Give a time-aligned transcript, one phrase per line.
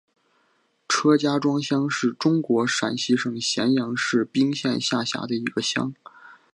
[0.89, 5.93] 车家庄乡是中国陕西省咸阳市彬县下辖的一个乡。